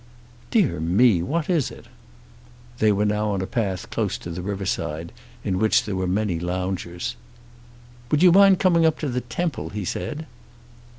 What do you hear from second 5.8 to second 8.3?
there were many loungers. "Would